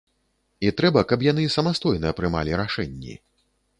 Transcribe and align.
І 0.67 0.71
трэба, 0.79 1.03
каб 1.11 1.25
яны 1.31 1.43
самастойна 1.57 2.15
прымалі 2.21 2.59
рашэнні. 2.63 3.13